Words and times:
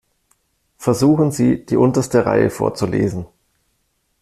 Versuchen 0.79 1.29
Sie, 1.29 1.63
die 1.63 1.75
unterste 1.77 2.25
Reihe 2.25 2.49
vorzulesen. 2.49 3.27